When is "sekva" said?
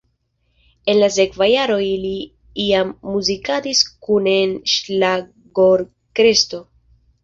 1.17-1.49